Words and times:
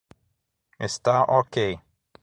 Está 0.87 1.19
ok 1.29 1.55